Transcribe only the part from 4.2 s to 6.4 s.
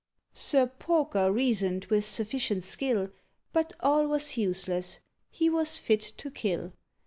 useless: he was fit to